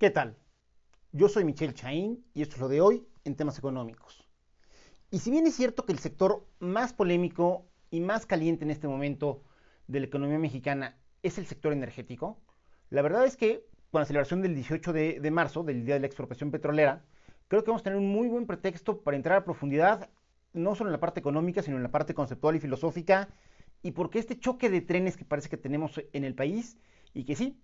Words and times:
¿Qué 0.00 0.08
tal? 0.08 0.34
Yo 1.12 1.28
soy 1.28 1.44
Michelle 1.44 1.74
Chaín 1.74 2.24
y 2.32 2.40
esto 2.40 2.54
es 2.54 2.60
lo 2.62 2.68
de 2.68 2.80
hoy 2.80 3.06
en 3.24 3.36
temas 3.36 3.58
económicos. 3.58 4.26
Y 5.10 5.18
si 5.18 5.30
bien 5.30 5.46
es 5.46 5.54
cierto 5.54 5.84
que 5.84 5.92
el 5.92 5.98
sector 5.98 6.46
más 6.58 6.94
polémico 6.94 7.66
y 7.90 8.00
más 8.00 8.24
caliente 8.24 8.64
en 8.64 8.70
este 8.70 8.88
momento 8.88 9.42
de 9.88 10.00
la 10.00 10.06
economía 10.06 10.38
mexicana 10.38 10.98
es 11.22 11.36
el 11.36 11.44
sector 11.44 11.74
energético, 11.74 12.40
la 12.88 13.02
verdad 13.02 13.26
es 13.26 13.36
que 13.36 13.66
con 13.90 14.00
la 14.00 14.06
celebración 14.06 14.40
del 14.40 14.54
18 14.54 14.90
de, 14.94 15.30
marzo, 15.30 15.64
del 15.64 15.84
Día 15.84 15.96
de 15.96 16.00
la 16.00 16.06
Expropiación 16.06 16.50
Petrolera, 16.50 17.04
creo 17.48 17.62
que 17.62 17.70
vamos 17.70 17.82
a 17.82 17.84
tener 17.84 17.98
un 17.98 18.10
muy 18.10 18.28
buen 18.28 18.46
pretexto 18.46 19.02
para 19.02 19.18
entrar 19.18 19.36
a 19.36 19.44
profundidad, 19.44 20.08
no 20.54 20.74
solo 20.76 20.88
en 20.88 20.92
la 20.92 21.00
parte 21.00 21.20
económica, 21.20 21.60
sino 21.60 21.76
en 21.76 21.82
la 21.82 21.90
parte 21.90 22.14
conceptual 22.14 22.56
y 22.56 22.60
filosófica, 22.60 23.28
y 23.82 23.90
porque 23.90 24.18
este 24.18 24.38
choque 24.38 24.70
de 24.70 24.80
trenes 24.80 25.18
que 25.18 25.26
parece 25.26 25.50
que 25.50 25.58
tenemos 25.58 26.00
en 26.14 26.24
el 26.24 26.34
país, 26.34 26.78
y 27.12 27.24
que 27.24 27.36
sí, 27.36 27.62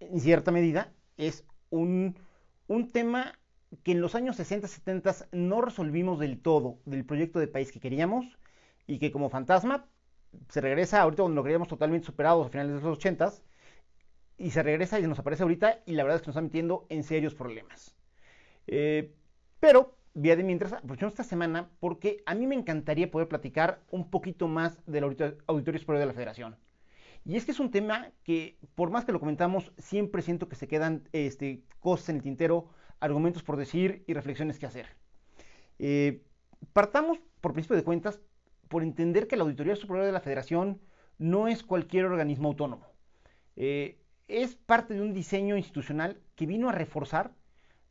en 0.00 0.18
cierta 0.18 0.50
medida, 0.50 0.94
es 1.26 1.44
un, 1.70 2.16
un 2.68 2.92
tema 2.92 3.38
que 3.82 3.92
en 3.92 4.00
los 4.00 4.14
años 4.14 4.36
60, 4.36 4.68
70 4.68 5.28
no 5.32 5.60
resolvimos 5.60 6.18
del 6.18 6.40
todo 6.40 6.78
del 6.84 7.04
proyecto 7.04 7.38
de 7.38 7.48
país 7.48 7.72
que 7.72 7.80
queríamos 7.80 8.26
y 8.86 8.98
que 8.98 9.12
como 9.12 9.30
fantasma 9.30 9.86
se 10.48 10.60
regresa 10.60 11.00
ahorita 11.00 11.22
cuando 11.22 11.36
lo 11.36 11.44
creíamos 11.44 11.68
totalmente 11.68 12.06
superados 12.06 12.46
a 12.46 12.50
finales 12.50 12.74
de 12.76 12.88
los 12.88 12.98
80 12.98 13.32
y 14.38 14.50
se 14.50 14.62
regresa 14.62 14.98
y 14.98 15.02
nos 15.06 15.18
aparece 15.18 15.42
ahorita 15.42 15.82
y 15.86 15.92
la 15.92 16.02
verdad 16.02 16.16
es 16.16 16.22
que 16.22 16.28
nos 16.28 16.36
está 16.36 16.42
metiendo 16.42 16.86
en 16.88 17.04
serios 17.04 17.34
problemas. 17.34 17.94
Eh, 18.66 19.14
pero, 19.60 19.96
vía 20.14 20.36
de 20.36 20.42
mientras, 20.42 20.72
aprovechamos 20.72 21.12
esta 21.12 21.24
semana 21.24 21.70
porque 21.80 22.22
a 22.26 22.34
mí 22.34 22.46
me 22.46 22.54
encantaría 22.54 23.10
poder 23.10 23.28
platicar 23.28 23.80
un 23.90 24.10
poquito 24.10 24.48
más 24.48 24.78
del 24.86 25.04
Auditorio 25.04 25.78
Superior 25.78 26.00
de 26.00 26.06
la 26.06 26.12
Federación. 26.12 26.56
Y 27.24 27.36
es 27.36 27.44
que 27.44 27.52
es 27.52 27.60
un 27.60 27.70
tema 27.70 28.10
que, 28.24 28.58
por 28.74 28.90
más 28.90 29.04
que 29.04 29.12
lo 29.12 29.20
comentamos, 29.20 29.72
siempre 29.78 30.22
siento 30.22 30.48
que 30.48 30.56
se 30.56 30.66
quedan 30.66 31.08
este, 31.12 31.62
cosas 31.78 32.08
en 32.08 32.16
el 32.16 32.22
tintero, 32.22 32.68
argumentos 33.00 33.42
por 33.42 33.56
decir 33.56 34.04
y 34.06 34.14
reflexiones 34.14 34.58
que 34.58 34.66
hacer. 34.66 34.86
Eh, 35.78 36.24
partamos, 36.72 37.18
por 37.40 37.52
principio 37.52 37.76
de 37.76 37.84
cuentas, 37.84 38.20
por 38.68 38.82
entender 38.82 39.28
que 39.28 39.36
la 39.36 39.44
Auditoría 39.44 39.76
Superior 39.76 40.06
de 40.06 40.12
la 40.12 40.20
Federación 40.20 40.80
no 41.18 41.46
es 41.46 41.62
cualquier 41.62 42.06
organismo 42.06 42.48
autónomo. 42.48 42.86
Eh, 43.56 43.98
es 44.28 44.54
parte 44.54 44.94
de 44.94 45.02
un 45.02 45.12
diseño 45.12 45.56
institucional 45.56 46.20
que 46.34 46.46
vino 46.46 46.68
a 46.68 46.72
reforzar 46.72 47.34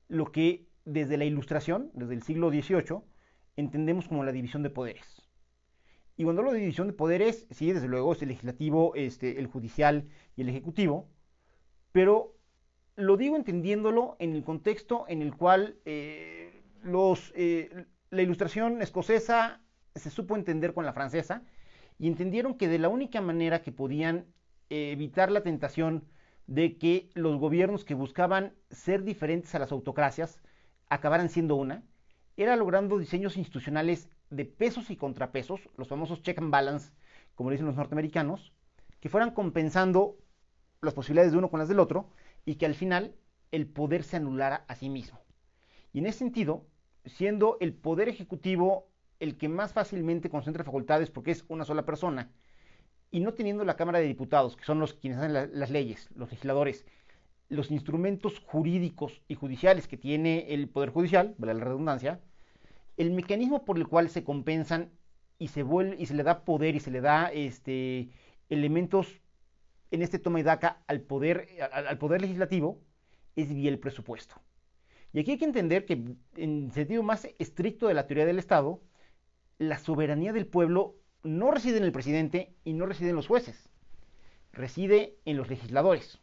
lo 0.08 0.32
que 0.32 0.68
desde 0.86 1.18
la 1.18 1.26
Ilustración, 1.26 1.92
desde 1.94 2.16
el 2.16 2.24
siglo 2.24 2.50
XVIII, 2.50 3.02
entendemos 3.56 4.08
como 4.08 4.24
la 4.24 4.32
división 4.32 4.64
de 4.64 4.70
poderes. 4.70 5.31
Y 6.22 6.24
cuando 6.24 6.44
hablo 6.44 6.54
de 6.54 6.60
división 6.60 6.86
de 6.86 6.94
poderes, 6.94 7.48
sí, 7.50 7.72
desde 7.72 7.88
luego 7.88 8.14
es 8.14 8.22
el 8.22 8.28
legislativo, 8.28 8.94
este, 8.94 9.40
el 9.40 9.48
judicial 9.48 10.08
y 10.36 10.44
el 10.44 10.50
ejecutivo, 10.50 11.10
pero 11.92 12.38
lo 12.96 13.18
digo 13.18 13.36
entendiéndolo 13.36 14.18
en 14.20 14.36
el 14.36 14.44
contexto 14.44 15.06
en 15.08 15.24
el 15.24 15.36
cual 15.36 15.80
eh, 15.84 16.62
los, 16.84 17.34
eh, 17.36 17.88
la 18.12 18.22
ilustración 18.22 18.84
escocesa 18.84 19.62
se 19.96 20.12
supo 20.12 20.36
entender 20.36 20.76
con 20.76 20.86
la 20.86 20.94
francesa 20.94 21.42
y 21.98 22.06
entendieron 22.06 22.54
que 22.54 22.68
de 22.68 22.78
la 22.78 22.90
única 22.90 23.20
manera 23.20 23.64
que 23.64 23.72
podían 23.72 24.28
evitar 24.70 25.32
la 25.32 25.42
tentación 25.42 26.06
de 26.46 26.78
que 26.78 27.10
los 27.16 27.40
gobiernos 27.40 27.84
que 27.84 27.96
buscaban 27.96 28.54
ser 28.70 29.04
diferentes 29.04 29.56
a 29.56 29.60
las 29.60 29.72
autocracias 29.72 30.40
acabaran 30.88 31.30
siendo 31.30 31.56
una, 31.56 31.84
era 32.38 32.56
logrando 32.58 33.00
diseños 33.00 33.38
institucionales 33.38 34.08
de 34.32 34.46
pesos 34.46 34.90
y 34.90 34.96
contrapesos, 34.96 35.70
los 35.78 35.88
famosos 35.88 36.24
check 36.24 36.40
and 36.40 36.52
balance, 36.52 36.92
como 37.36 37.52
dicen 37.52 37.68
los 37.68 37.76
norteamericanos, 37.76 38.54
que 39.00 39.10
fueran 39.10 39.32
compensando 39.32 40.18
las 40.82 40.94
posibilidades 40.94 41.32
de 41.32 41.38
uno 41.38 41.50
con 41.50 41.60
las 41.60 41.70
del 41.70 41.80
otro 41.80 42.10
y 42.46 42.56
que 42.56 42.66
al 42.66 42.74
final 42.74 43.14
el 43.52 43.68
poder 43.68 44.04
se 44.04 44.18
anulara 44.18 44.66
a 44.68 44.76
sí 44.76 44.90
mismo. 44.90 45.20
Y 45.94 46.00
en 46.00 46.08
ese 46.08 46.20
sentido, 46.20 46.66
siendo 47.06 47.58
el 47.60 47.74
poder 47.74 48.10
ejecutivo 48.10 48.88
el 49.20 49.38
que 49.38 49.50
más 49.50 49.74
fácilmente 49.74 50.30
concentra 50.30 50.64
facultades 50.64 51.12
porque 51.12 51.32
es 51.32 51.46
una 51.48 51.66
sola 51.66 51.86
persona, 51.86 52.32
y 53.12 53.20
no 53.20 53.34
teniendo 53.34 53.66
la 53.66 53.76
Cámara 53.76 54.00
de 54.00 54.08
Diputados, 54.08 54.56
que 54.56 54.64
son 54.64 54.80
los 54.80 54.94
quienes 54.94 55.20
hacen 55.20 55.34
la, 55.34 55.46
las 55.46 55.70
leyes, 55.70 56.10
los 56.16 56.32
legisladores, 56.32 56.86
los 57.50 57.70
instrumentos 57.70 58.40
jurídicos 58.40 59.22
y 59.28 59.36
judiciales 59.36 59.90
que 59.90 59.98
tiene 59.98 60.54
el 60.54 60.70
Poder 60.70 60.90
Judicial, 60.90 61.36
la 61.38 61.54
redundancia, 61.54 62.22
el 63.02 63.12
mecanismo 63.12 63.66
por 63.66 63.78
el 63.78 63.88
cual 63.88 64.10
se 64.10 64.24
compensan 64.24 64.92
y 65.40 65.48
se, 65.48 65.64
vuelve, 65.64 65.96
y 65.98 66.06
se 66.06 66.14
le 66.14 66.22
da 66.22 66.46
poder 66.46 66.76
y 66.76 66.80
se 66.80 66.92
le 66.92 67.02
da 67.02 67.32
este, 67.34 68.12
elementos 68.48 69.20
en 69.90 70.04
este 70.04 70.20
toma 70.20 70.40
y 70.40 70.44
daca 70.44 70.84
al 70.88 71.02
poder, 71.02 71.48
al, 71.74 71.88
al 71.88 71.98
poder 71.98 72.22
legislativo 72.22 72.80
es 73.36 73.52
vía 73.54 73.70
el 73.70 73.80
presupuesto. 73.80 74.36
Y 75.14 75.20
aquí 75.20 75.32
hay 75.32 75.38
que 75.40 75.46
entender 75.46 75.86
que 75.86 76.16
en 76.36 76.72
sentido 76.72 77.02
más 77.02 77.28
estricto 77.40 77.88
de 77.88 77.96
la 77.96 78.06
teoría 78.06 78.26
del 78.26 78.38
Estado, 78.38 78.82
la 79.58 79.80
soberanía 79.80 80.32
del 80.32 80.46
pueblo 80.46 80.96
no 81.24 81.50
reside 81.50 81.78
en 81.78 81.84
el 81.84 81.92
presidente 81.92 82.54
y 82.64 82.74
no 82.74 82.86
reside 82.86 83.10
en 83.10 83.16
los 83.16 83.28
jueces, 83.28 83.70
reside 84.54 85.18
en 85.26 85.38
los 85.38 85.50
legisladores, 85.50 86.20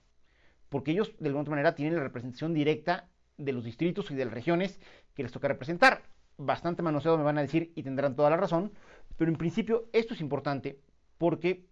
porque 0.69 0.93
ellos 0.93 1.13
de 1.19 1.29
alguna 1.29 1.51
manera 1.51 1.75
tienen 1.75 1.97
la 1.97 2.03
representación 2.03 2.55
directa 2.55 3.09
de 3.37 3.53
los 3.53 3.65
distritos 3.65 4.13
y 4.13 4.15
de 4.15 4.25
las 4.25 4.35
regiones 4.35 4.81
que 5.15 5.25
les 5.25 5.33
toca 5.33 5.49
representar 5.49 6.03
bastante 6.39 6.83
manoseado, 6.83 7.19
me 7.19 7.25
van 7.25 7.37
a 7.39 7.43
decir, 7.43 7.73
y 7.75 7.83
tendrán 7.83 8.17
toda 8.17 8.31
la 8.31 8.37
razón, 8.37 8.73
pero 9.17 9.31
en 9.31 9.37
principio 9.37 9.89
esto 9.93 10.15
es 10.15 10.21
importante 10.21 10.81
porque 11.19 11.67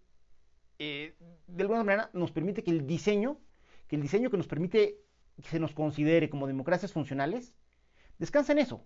eh, 0.77 1.15
de 1.47 1.63
alguna 1.63 1.83
manera 1.83 2.09
nos 2.13 2.31
permite 2.31 2.63
que 2.63 2.71
el 2.71 2.85
diseño, 2.85 3.39
que 3.87 3.95
el 3.95 4.01
diseño 4.01 4.29
que 4.29 4.37
nos 4.37 4.47
permite 4.47 4.99
que 5.41 5.49
se 5.49 5.59
nos 5.59 5.73
considere 5.73 6.29
como 6.29 6.47
democracias 6.47 6.91
funcionales, 6.91 7.53
descansa 8.19 8.51
en 8.51 8.59
eso. 8.59 8.83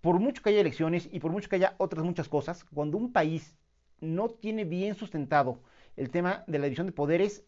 Por 0.00 0.18
mucho 0.18 0.42
que 0.42 0.50
haya 0.50 0.60
elecciones 0.60 1.08
y 1.10 1.20
por 1.20 1.30
mucho 1.30 1.48
que 1.48 1.56
haya 1.56 1.76
otras 1.78 2.04
muchas 2.04 2.28
cosas, 2.28 2.64
cuando 2.64 2.98
un 2.98 3.12
país 3.12 3.56
no 4.00 4.28
tiene 4.28 4.64
bien 4.64 4.96
sustentado 4.96 5.62
el 5.96 6.10
tema 6.10 6.44
de 6.46 6.58
la 6.58 6.64
división 6.64 6.86
de 6.86 6.92
poderes, 6.92 7.44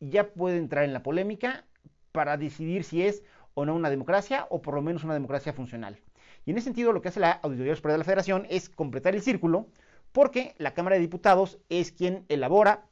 ya 0.00 0.32
puede 0.32 0.58
entrar 0.58 0.84
en 0.84 0.92
la 0.92 1.02
polémica 1.02 1.66
para 2.12 2.36
decidir 2.36 2.84
si 2.84 3.02
es 3.02 3.24
o 3.54 3.64
no 3.66 3.74
una 3.74 3.90
democracia 3.90 4.46
o 4.50 4.62
por 4.62 4.74
lo 4.74 4.82
menos 4.82 5.04
una 5.04 5.14
democracia 5.14 5.52
funcional. 5.52 5.98
Y 6.46 6.52
en 6.52 6.58
ese 6.58 6.66
sentido 6.66 6.92
lo 6.92 7.02
que 7.02 7.08
hace 7.08 7.20
la 7.20 7.32
Auditoría 7.32 7.74
Superior 7.74 7.96
de 7.96 7.98
la 7.98 8.04
Federación 8.04 8.46
es 8.48 8.70
completar 8.70 9.14
el 9.14 9.20
círculo 9.20 9.66
porque 10.12 10.54
la 10.58 10.74
Cámara 10.74 10.94
de 10.94 11.02
Diputados 11.02 11.58
es 11.68 11.90
quien 11.92 12.24
elabora 12.28 12.86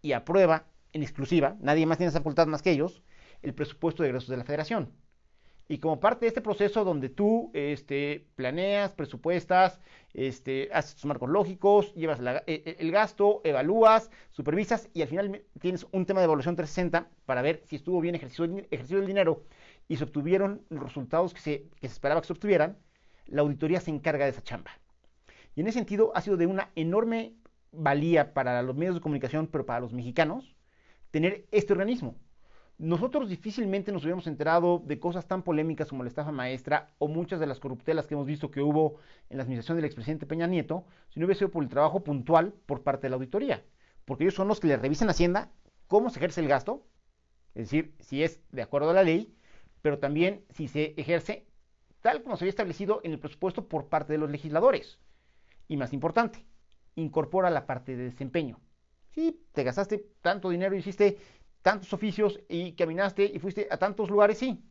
y 0.00 0.12
aprueba 0.12 0.66
en 0.92 1.02
exclusiva, 1.02 1.56
nadie 1.60 1.84
más 1.84 1.98
tiene 1.98 2.10
facultad 2.10 2.46
más 2.46 2.62
que 2.62 2.70
ellos, 2.70 3.02
el 3.42 3.54
presupuesto 3.54 4.02
de 4.02 4.08
egresos 4.08 4.30
de 4.30 4.38
la 4.38 4.44
Federación. 4.44 4.90
Y 5.68 5.78
como 5.78 6.00
parte 6.00 6.24
de 6.24 6.28
este 6.28 6.40
proceso 6.40 6.82
donde 6.82 7.10
tú 7.10 7.50
este, 7.52 8.26
planeas, 8.36 8.94
presupuestas, 8.94 9.80
este, 10.14 10.70
haces 10.72 10.94
tus 10.94 11.04
marcos 11.04 11.28
lógicos, 11.28 11.94
llevas 11.94 12.20
la, 12.20 12.38
el, 12.46 12.62
e, 12.64 12.76
el, 12.78 12.90
gasto, 12.90 13.42
evalúas, 13.44 14.10
supervisas 14.30 14.88
y 14.94 15.02
al 15.02 15.08
final 15.08 15.42
tienes 15.60 15.86
un 15.92 16.06
tema 16.06 16.20
de 16.20 16.24
evaluación 16.24 16.56
360 16.56 17.10
para 17.26 17.42
ver 17.42 17.62
si 17.66 17.76
estuvo 17.76 18.00
bien 18.00 18.14
ejercido, 18.14 18.48
ejercido 18.70 19.00
el 19.00 19.06
dinero 19.06 19.44
y 19.88 19.96
se 19.96 20.04
obtuvieron 20.04 20.62
los 20.68 20.82
resultados 20.82 21.34
que 21.34 21.40
se, 21.40 21.68
que 21.80 21.88
se 21.88 21.94
esperaba 21.94 22.20
que 22.20 22.26
se 22.26 22.32
obtuvieran, 22.34 22.78
la 23.26 23.42
auditoría 23.42 23.80
se 23.80 23.90
encarga 23.90 24.24
de 24.24 24.30
esa 24.30 24.42
chamba. 24.42 24.70
Y 25.54 25.60
en 25.60 25.66
ese 25.66 25.78
sentido 25.78 26.12
ha 26.14 26.20
sido 26.20 26.36
de 26.36 26.46
una 26.46 26.70
enorme 26.76 27.34
valía 27.72 28.32
para 28.32 28.62
los 28.62 28.76
medios 28.76 28.94
de 28.94 29.00
comunicación, 29.00 29.46
pero 29.46 29.66
para 29.66 29.80
los 29.80 29.92
mexicanos, 29.92 30.54
tener 31.10 31.46
este 31.50 31.72
organismo. 31.72 32.14
Nosotros 32.78 33.28
difícilmente 33.28 33.90
nos 33.90 34.04
hubiéramos 34.04 34.28
enterado 34.28 34.80
de 34.86 35.00
cosas 35.00 35.26
tan 35.26 35.42
polémicas 35.42 35.88
como 35.88 36.04
la 36.04 36.08
estafa 36.08 36.30
maestra 36.30 36.94
o 36.98 37.08
muchas 37.08 37.40
de 37.40 37.46
las 37.46 37.58
corruptelas 37.58 38.06
que 38.06 38.14
hemos 38.14 38.26
visto 38.26 38.52
que 38.52 38.60
hubo 38.60 38.98
en 39.30 39.38
la 39.38 39.42
administración 39.42 39.76
del 39.76 39.84
expresidente 39.84 40.26
Peña 40.26 40.46
Nieto, 40.46 40.84
si 41.08 41.18
no 41.18 41.26
hubiese 41.26 41.40
sido 41.40 41.50
por 41.50 41.64
el 41.64 41.68
trabajo 41.68 42.04
puntual 42.04 42.54
por 42.66 42.84
parte 42.84 43.06
de 43.06 43.10
la 43.10 43.16
auditoría. 43.16 43.64
Porque 44.04 44.24
ellos 44.24 44.34
son 44.34 44.46
los 44.46 44.60
que 44.60 44.68
le 44.68 44.76
revisan 44.76 45.10
Hacienda 45.10 45.50
cómo 45.88 46.08
se 46.10 46.20
ejerce 46.20 46.40
el 46.40 46.46
gasto, 46.46 46.86
es 47.56 47.64
decir, 47.64 47.96
si 47.98 48.22
es 48.22 48.40
de 48.52 48.62
acuerdo 48.62 48.90
a 48.90 48.94
la 48.94 49.02
ley, 49.02 49.34
pero 49.82 49.98
también 49.98 50.44
si 50.50 50.68
se 50.68 50.94
ejerce 50.96 51.46
tal 52.00 52.22
como 52.22 52.36
se 52.36 52.44
había 52.44 52.50
establecido 52.50 53.00
en 53.04 53.12
el 53.12 53.18
presupuesto 53.18 53.68
por 53.68 53.88
parte 53.88 54.12
de 54.12 54.18
los 54.18 54.30
legisladores. 54.30 54.98
Y 55.66 55.76
más 55.76 55.92
importante, 55.92 56.46
incorpora 56.94 57.50
la 57.50 57.66
parte 57.66 57.96
de 57.96 58.04
desempeño. 58.04 58.60
Si 59.10 59.40
te 59.52 59.64
gastaste 59.64 60.06
tanto 60.22 60.50
dinero, 60.50 60.76
hiciste 60.76 61.18
tantos 61.62 61.92
oficios 61.92 62.40
y 62.48 62.72
caminaste 62.72 63.24
y 63.24 63.38
fuiste 63.38 63.68
a 63.70 63.76
tantos 63.76 64.10
lugares, 64.10 64.38
sí. 64.38 64.62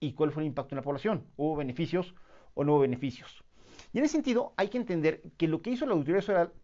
¿Y 0.00 0.12
cuál 0.12 0.30
fue 0.30 0.42
el 0.42 0.48
impacto 0.48 0.74
en 0.74 0.76
la 0.76 0.82
población? 0.82 1.26
¿Hubo 1.36 1.56
beneficios 1.56 2.14
o 2.54 2.64
no 2.64 2.74
hubo 2.74 2.80
beneficios? 2.80 3.44
Y 3.92 3.98
en 3.98 4.04
ese 4.04 4.12
sentido 4.12 4.52
hay 4.56 4.68
que 4.68 4.78
entender 4.78 5.22
que 5.36 5.48
lo 5.48 5.62
que 5.62 5.70
hizo 5.70 5.86
la 5.86 5.94
Auditoría 5.94 6.20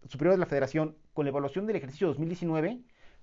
Superior 0.07 0.35
de 0.35 0.39
la 0.39 0.47
Federación 0.47 0.97
con 1.15 1.25
la 1.25 1.31
evaluación 1.31 1.67
del 1.67 1.77
ejercicio 1.77 2.09
2019 2.09 2.83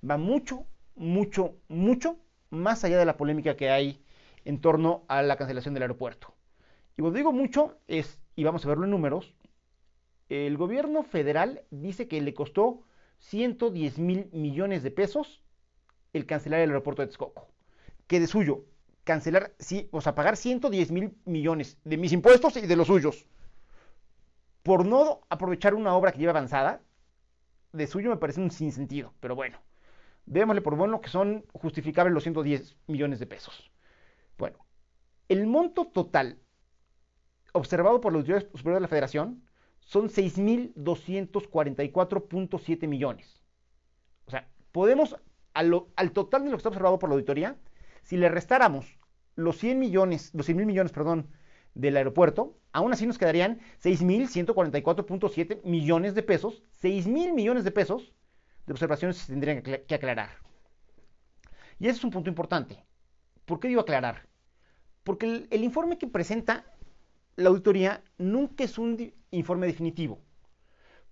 va 0.10 0.18
mucho, 0.18 0.66
mucho, 0.96 1.58
mucho 1.68 2.18
más 2.50 2.84
allá 2.84 2.98
de 2.98 3.06
la 3.06 3.18
polémica 3.18 3.56
que 3.56 3.70
hay 3.70 4.04
en 4.46 4.62
torno 4.62 5.04
a 5.08 5.22
la 5.22 5.38
cancelación 5.38 5.74
del 5.74 5.84
aeropuerto. 5.84 6.34
Y 6.98 7.02
cuando 7.02 7.18
digo 7.18 7.32
mucho, 7.32 7.78
es, 7.88 8.20
y 8.36 8.44
vamos 8.44 8.66
a 8.66 8.70
verlo 8.70 8.86
en 8.86 8.92
números, 8.92 9.34
el 10.30 10.58
gobierno 10.58 11.04
federal 11.04 11.64
dice 11.72 12.08
que 12.08 12.22
le 12.22 12.34
costó 12.34 12.84
110 13.20 14.00
mil 14.00 14.30
millones 14.32 14.84
de 14.84 14.92
pesos 14.92 15.44
el 16.14 16.26
cancelar 16.26 16.62
el 16.62 16.70
aeropuerto 16.70 17.02
de 17.02 17.08
Texcoco. 17.08 17.48
que 18.08 18.20
de 18.20 18.28
suyo 18.28 18.66
cancelar, 19.04 19.54
sí, 19.58 19.90
o 19.92 20.02
sea, 20.02 20.16
pagar 20.16 20.38
110 20.38 20.92
mil 20.92 21.14
millones 21.26 21.78
de 21.84 21.98
mis 21.98 22.12
impuestos 22.12 22.56
y 22.58 22.68
de 22.68 22.76
los 22.76 22.88
suyos 22.88 23.26
por 24.64 24.86
no 24.86 25.22
aprovechar 25.30 25.74
una 25.74 25.96
obra 25.96 26.12
que 26.12 26.20
lleva 26.20 26.32
avanzada, 26.32 26.82
de 27.74 27.88
suyo 27.88 28.10
me 28.10 28.18
parece 28.18 28.42
un 28.42 28.52
sinsentido, 28.52 29.14
pero 29.20 29.36
bueno, 29.36 29.60
démosle 30.26 30.62
por 30.62 30.76
bueno 30.76 31.02
que 31.02 31.10
son 31.10 31.46
justificables 31.54 32.14
los 32.14 32.24
110 32.24 32.76
millones 32.88 33.20
de 33.20 33.26
pesos. 33.26 33.71
Bueno, 34.38 34.60
el 35.30 35.48
monto 35.48 35.86
total 35.86 36.38
observado 37.54 38.02
por 38.02 38.12
la 38.12 38.18
Auditoría 38.20 38.48
Superior 38.52 38.76
de 38.76 38.82
la 38.82 38.88
Federación 38.88 39.44
son 39.82 40.10
6.244.7 40.10 42.88
millones. 42.88 43.42
O 44.26 44.32
sea, 44.32 44.48
podemos, 44.72 45.16
al, 45.54 45.86
al, 45.96 46.12
total 46.12 46.44
de 46.44 46.50
lo 46.50 46.58
que 46.58 46.62
está 46.62 46.70
observado 46.70 46.98
por 47.00 47.10
la 47.10 47.16
auditoría, 47.16 47.58
si 48.04 48.18
le 48.18 48.30
restáramos 48.30 49.00
los 49.36 49.58
100 49.58 49.80
millones, 49.80 50.32
los 50.34 50.46
100 50.46 50.58
mil 50.58 50.66
millones, 50.66 50.92
perdón, 50.92 51.30
del 51.74 51.98
aeropuerto, 51.98 52.58
aún 52.74 52.94
así 52.94 53.06
nos 53.06 53.18
quedarían 53.18 53.60
6.144.7 53.82 55.64
millones 55.64 56.16
de 56.16 56.24
pesos, 56.24 56.64
6.000 56.82 57.34
millones 57.34 57.64
de 57.64 57.72
pesos 57.72 58.14
de 58.66 58.74
observaciones 58.74 59.18
que 59.18 59.24
se 59.24 59.32
tendrían 59.32 59.62
que 59.62 59.96
aclarar. 59.96 60.32
Y 61.80 61.88
ese 61.88 61.98
es 61.98 62.04
un 62.04 62.12
punto 62.12 62.30
importante. 62.30 62.84
¿Por 63.52 63.60
qué 63.60 63.68
digo 63.68 63.82
aclarar? 63.82 64.30
Porque 65.04 65.46
el, 65.50 65.64
informe 65.66 65.98
que 65.98 66.08
presenta 66.08 66.64
la 67.36 67.50
auditoría 67.50 68.02
nunca 68.18 68.64
es 68.64 68.78
un 68.78 69.14
informe 69.30 69.68
definitivo. 69.68 70.22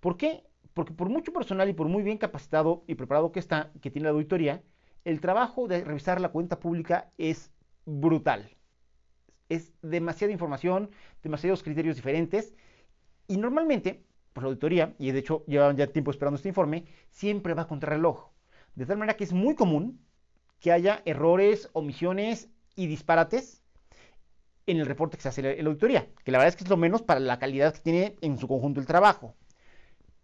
¿Por 0.00 0.16
qué? 0.16 0.42
Porque 0.72 0.94
por 0.94 1.10
mucho 1.10 1.34
personal 1.34 1.68
y 1.68 1.74
por 1.74 1.88
muy 1.88 2.02
bien 2.02 2.16
capacitado 2.16 2.82
y 2.86 2.94
preparado 2.94 3.30
que 3.30 3.40
está, 3.40 3.70
que 3.82 3.90
tiene 3.90 4.04
la 4.04 4.12
auditoría, 4.12 4.62
el 5.04 5.20
trabajo 5.20 5.68
de 5.68 5.84
revisar 5.84 6.18
la 6.18 6.30
cuenta 6.30 6.60
pública 6.60 7.12
es 7.18 7.50
brutal 7.84 8.56
es 9.50 9.74
demasiada 9.82 10.32
información, 10.32 10.88
demasiados 11.22 11.62
criterios 11.62 11.96
diferentes 11.96 12.54
y 13.28 13.36
normalmente, 13.36 14.02
pues 14.32 14.44
la 14.44 14.48
auditoría, 14.48 14.94
y 14.98 15.10
de 15.10 15.18
hecho 15.18 15.44
llevan 15.46 15.76
ya 15.76 15.88
tiempo 15.88 16.10
esperando 16.10 16.36
este 16.36 16.48
informe, 16.48 16.86
siempre 17.10 17.52
va 17.52 17.68
contra 17.68 17.90
reloj. 17.90 18.30
De 18.76 18.86
tal 18.86 18.96
manera 18.96 19.18
que 19.18 19.24
es 19.24 19.34
muy 19.34 19.54
común 19.54 20.00
que 20.60 20.72
haya 20.72 21.02
errores, 21.04 21.70
omisiones 21.72 22.48
y 22.76 22.86
disparates 22.86 23.62
en 24.66 24.78
el 24.78 24.86
reporte 24.86 25.16
que 25.16 25.22
se 25.22 25.28
hace 25.28 25.58
en 25.58 25.64
la 25.64 25.70
auditoría, 25.70 26.08
que 26.24 26.30
la 26.30 26.38
verdad 26.38 26.50
es 26.50 26.56
que 26.56 26.64
es 26.64 26.70
lo 26.70 26.76
menos 26.76 27.02
para 27.02 27.18
la 27.18 27.38
calidad 27.38 27.74
que 27.74 27.80
tiene 27.80 28.16
en 28.20 28.38
su 28.38 28.46
conjunto 28.46 28.80
el 28.80 28.86
trabajo. 28.86 29.34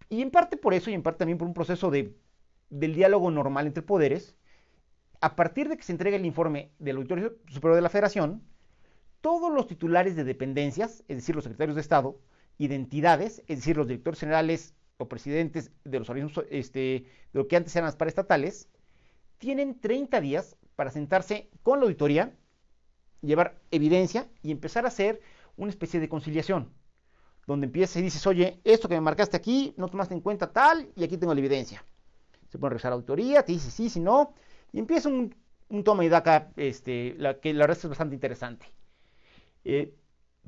Y 0.09 0.23
en 0.23 0.31
parte 0.31 0.57
por 0.57 0.75
eso 0.75 0.91
y 0.91 0.95
en 0.95 1.03
parte 1.03 1.19
también 1.19 1.39
por 1.39 1.49
un 1.49 1.55
proceso 1.55 1.91
de, 1.91 2.15
del 2.71 2.95
diálogo 2.95 3.31
normal 3.31 3.67
entre 3.67 3.83
poderes, 3.83 4.37
a 5.21 5.35
partir 5.35 5.69
de 5.69 5.77
que 5.77 5.83
se 5.83 5.93
entrega 5.93 6.17
el 6.17 6.27
informe 6.27 6.71
del 6.79 6.97
Auditorio 6.97 7.37
Superior 7.49 7.77
de 7.77 7.83
la 7.83 7.89
Federación, 7.89 8.43
todos 9.21 9.53
los 9.53 9.67
titulares 9.67 10.15
de 10.15 10.25
dependencias, 10.25 11.03
es 11.09 11.17
decir, 11.17 11.35
los 11.35 11.45
secretarios 11.45 11.75
de 11.75 11.81
Estado, 11.81 12.21
y 12.59 12.69
de 12.69 12.77
entidades, 12.77 13.43
es 13.49 13.59
decir, 13.59 13.77
los 13.77 13.89
directores 13.89 14.21
generales 14.21 14.75
o 14.99 15.09
presidentes 15.09 15.73
de 15.85 15.99
los 15.99 16.09
organismos 16.09 16.47
este, 16.51 16.79
de 16.79 17.07
lo 17.33 17.49
que 17.49 17.57
antes 17.57 17.75
eran 17.77 17.87
las 17.87 17.97
paraestatales, 17.97 18.69
tienen 19.39 19.81
30 19.81 20.21
días 20.21 20.57
para 20.77 20.91
sentarse 20.91 21.49
con 21.63 21.79
la 21.81 21.85
auditoría, 21.85 22.35
llevar 23.23 23.59
evidencia 23.71 24.29
y 24.43 24.51
empezar 24.51 24.85
a 24.85 24.89
hacer 24.89 25.21
una 25.57 25.71
especie 25.71 26.01
de 26.01 26.09
conciliación, 26.09 26.73
donde 27.47 27.67
empiezas 27.67 27.97
y 27.97 28.03
dices, 28.03 28.27
oye, 28.27 28.61
esto 28.65 28.89
que 28.89 28.95
me 28.95 29.01
marcaste 29.01 29.37
aquí, 29.37 29.75
no 29.77 29.89
tomaste 29.89 30.15
en 30.15 30.21
cuenta 30.21 30.53
tal, 30.53 30.89
y 30.95 31.05
aquí 31.05 31.17
tengo 31.17 31.35
la 31.35 31.41
evidencia. 31.41 31.85
Se 32.49 32.59
puede 32.59 32.71
revisar 32.71 32.91
la 32.91 32.97
auditoría, 32.97 33.43
te 33.43 33.53
dice 33.53 33.71
sí, 33.71 33.89
si 33.89 34.01
no, 34.01 34.35
y 34.73 34.79
empieza 34.79 35.09
un, 35.09 35.35
toma 35.83 36.05
y 36.05 36.09
daca, 36.09 36.53
este, 36.57 37.15
la, 37.19 37.41
que 37.41 37.53
la 37.55 37.67
verdad 37.67 37.79
es 37.79 37.89
bastante 37.89 38.15
interesante. 38.15 38.67
Eh, 39.65 39.95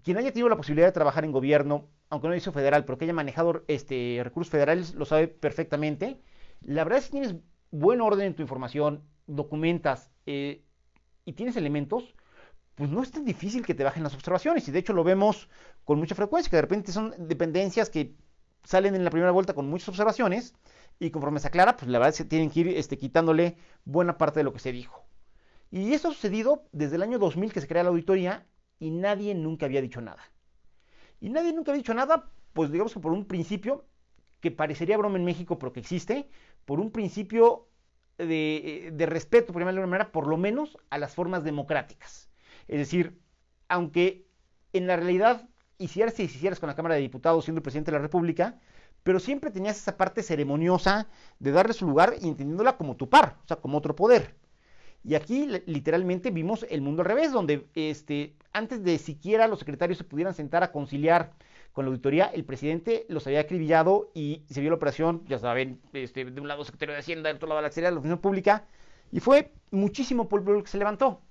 quien 0.02 0.16
haya 0.16 0.32
tenido 0.32 0.48
la 0.48 0.56
posibilidad 0.56 0.86
de 0.86 0.92
trabajar 0.92 1.24
en 1.24 1.32
gobierno, 1.32 1.88
aunque 2.10 2.28
no 2.28 2.36
hizo 2.36 2.52
federal, 2.52 2.84
pero 2.84 2.98
que 2.98 3.04
haya 3.04 3.14
manejado 3.14 3.64
este, 3.68 4.20
recursos 4.22 4.50
federales, 4.50 4.94
lo 4.94 5.04
sabe 5.04 5.28
perfectamente. 5.28 6.20
La 6.62 6.84
verdad 6.84 7.00
es 7.00 7.06
que 7.06 7.12
tienes 7.12 7.34
buen 7.70 8.00
orden 8.00 8.26
en 8.26 8.34
tu 8.34 8.42
información, 8.42 9.02
documentas 9.26 10.10
eh, 10.26 10.64
y 11.24 11.32
tienes 11.34 11.56
elementos, 11.56 12.14
pues 12.74 12.90
no 12.90 13.02
es 13.02 13.10
tan 13.10 13.24
difícil 13.24 13.66
que 13.66 13.74
te 13.74 13.84
bajen 13.84 14.02
las 14.02 14.14
observaciones. 14.14 14.68
Y 14.68 14.70
de 14.70 14.78
hecho 14.78 14.92
lo 14.92 15.04
vemos 15.04 15.48
con 15.84 15.98
mucha 15.98 16.14
frecuencia, 16.14 16.50
que 16.50 16.56
de 16.56 16.62
repente 16.62 16.92
son 16.92 17.14
dependencias 17.18 17.90
que 17.90 18.14
salen 18.64 18.94
en 18.94 19.04
la 19.04 19.10
primera 19.10 19.32
vuelta 19.32 19.54
con 19.54 19.68
muchas 19.68 19.88
observaciones 19.88 20.54
y 20.98 21.10
conforme 21.10 21.40
se 21.40 21.48
aclara, 21.48 21.76
pues 21.76 21.88
la 21.88 21.98
verdad 21.98 22.14
es 22.14 22.18
que 22.18 22.24
tienen 22.24 22.50
que 22.50 22.60
ir 22.60 22.68
este, 22.68 22.98
quitándole 22.98 23.56
buena 23.84 24.18
parte 24.18 24.40
de 24.40 24.44
lo 24.44 24.52
que 24.52 24.58
se 24.58 24.72
dijo. 24.72 25.06
Y 25.70 25.92
esto 25.92 26.08
ha 26.08 26.12
sucedido 26.12 26.64
desde 26.72 26.96
el 26.96 27.02
año 27.02 27.18
2000 27.18 27.52
que 27.52 27.60
se 27.60 27.68
crea 27.68 27.82
la 27.82 27.90
auditoría 27.90 28.46
y 28.78 28.90
nadie 28.90 29.34
nunca 29.34 29.66
había 29.66 29.82
dicho 29.82 30.00
nada. 30.00 30.22
Y 31.20 31.30
nadie 31.30 31.52
nunca 31.52 31.72
había 31.72 31.82
dicho 31.82 31.94
nada, 31.94 32.30
pues 32.52 32.70
digamos 32.70 32.94
que 32.94 33.00
por 33.00 33.12
un 33.12 33.26
principio 33.26 33.84
que 34.40 34.50
parecería 34.50 34.96
broma 34.96 35.18
en 35.18 35.24
México, 35.24 35.58
pero 35.58 35.72
que 35.72 35.80
existe, 35.80 36.28
por 36.68 36.80
un 36.80 36.90
principio 36.90 37.66
de, 38.18 38.90
de 38.92 39.06
respeto, 39.06 39.54
por 39.54 39.62
llamarlo 39.62 39.80
de 39.80 39.86
manera, 39.86 40.12
por 40.12 40.26
lo 40.26 40.36
menos 40.36 40.76
a 40.90 40.98
las 40.98 41.14
formas 41.14 41.42
democráticas. 41.42 42.28
Es 42.66 42.76
decir, 42.76 43.18
aunque 43.68 44.26
en 44.74 44.86
la 44.86 44.96
realidad 44.96 45.48
hicieras 45.78 46.20
y 46.20 46.24
hicieras 46.24 46.60
con 46.60 46.66
la 46.66 46.76
Cámara 46.76 46.96
de 46.96 47.00
Diputados 47.00 47.46
siendo 47.46 47.60
el 47.60 47.62
presidente 47.62 47.90
de 47.90 47.96
la 47.96 48.02
República, 48.02 48.60
pero 49.02 49.18
siempre 49.18 49.50
tenías 49.50 49.78
esa 49.78 49.96
parte 49.96 50.22
ceremoniosa 50.22 51.08
de 51.38 51.52
darle 51.52 51.72
su 51.72 51.86
lugar 51.86 52.16
y 52.20 52.28
entendiéndola 52.28 52.76
como 52.76 52.96
tu 52.96 53.08
par, 53.08 53.38
o 53.44 53.48
sea, 53.48 53.56
como 53.56 53.78
otro 53.78 53.96
poder. 53.96 54.34
Y 55.02 55.14
aquí 55.14 55.48
literalmente 55.64 56.30
vimos 56.30 56.66
el 56.68 56.82
mundo 56.82 57.00
al 57.00 57.08
revés, 57.08 57.32
donde 57.32 57.66
este, 57.74 58.36
antes 58.52 58.84
de 58.84 58.98
siquiera 58.98 59.48
los 59.48 59.60
secretarios 59.60 59.96
se 59.96 60.04
pudieran 60.04 60.34
sentar 60.34 60.62
a 60.62 60.70
conciliar 60.70 61.32
con 61.78 61.84
la 61.84 61.90
auditoría, 61.90 62.24
el 62.24 62.44
presidente 62.44 63.06
los 63.08 63.24
había 63.28 63.38
acribillado 63.38 64.10
y 64.12 64.42
se 64.50 64.60
vio 64.60 64.70
la 64.70 64.74
operación, 64.74 65.22
ya 65.28 65.38
saben, 65.38 65.80
este, 65.92 66.24
de 66.24 66.40
un 66.40 66.48
lado 66.48 66.64
secretario 66.64 66.92
de 66.92 66.98
Hacienda, 66.98 67.28
del 67.28 67.36
otro 67.36 67.48
lado 67.48 67.60
la 67.60 67.68
Secretaría 67.68 67.90
de 67.90 67.94
la 67.94 68.00
Oficina 68.00 68.20
Pública, 68.20 68.66
y 69.12 69.20
fue 69.20 69.52
muchísimo 69.70 70.28
polvo 70.28 70.56
el 70.56 70.64
que 70.64 70.70
se 70.70 70.78
levantó. 70.78 71.22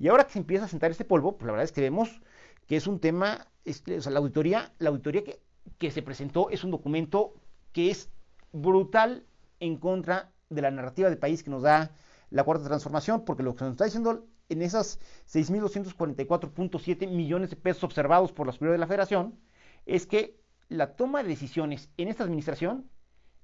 Y 0.00 0.08
ahora 0.08 0.24
que 0.24 0.32
se 0.32 0.40
empieza 0.40 0.64
a 0.64 0.68
sentar 0.68 0.90
este 0.90 1.04
polvo, 1.04 1.36
pues 1.36 1.46
la 1.46 1.52
verdad 1.52 1.62
es 1.66 1.70
que 1.70 1.82
vemos 1.82 2.20
que 2.66 2.74
es 2.74 2.88
un 2.88 2.98
tema, 2.98 3.46
este, 3.64 3.98
o 3.98 4.00
sea, 4.00 4.10
la 4.10 4.18
auditoría, 4.18 4.72
la 4.80 4.88
auditoría 4.90 5.22
que, 5.22 5.38
que 5.78 5.92
se 5.92 6.02
presentó 6.02 6.50
es 6.50 6.64
un 6.64 6.72
documento 6.72 7.34
que 7.70 7.88
es 7.92 8.10
brutal 8.50 9.24
en 9.60 9.76
contra 9.76 10.32
de 10.50 10.62
la 10.62 10.72
narrativa 10.72 11.08
del 11.08 11.18
país 11.18 11.44
que 11.44 11.50
nos 11.50 11.62
da 11.62 11.92
la 12.30 12.42
cuarta 12.42 12.64
transformación, 12.64 13.24
porque 13.24 13.44
lo 13.44 13.54
que 13.54 13.62
nos 13.62 13.74
está 13.74 13.84
diciendo 13.84 14.26
en 14.48 14.62
esas 14.62 14.98
6.244.7 15.32 17.08
millones 17.08 17.50
de 17.50 17.56
pesos 17.56 17.84
observados 17.84 18.32
por 18.32 18.48
la 18.48 18.52
Superior 18.52 18.72
de 18.72 18.78
la 18.78 18.88
Federación 18.88 19.38
es 19.86 20.06
que 20.06 20.38
la 20.68 20.96
toma 20.96 21.22
de 21.22 21.28
decisiones 21.28 21.90
en 21.96 22.08
esta 22.08 22.24
administración 22.24 22.90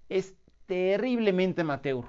es 0.09 0.37
terriblemente 0.67 1.63
amateur. 1.63 2.05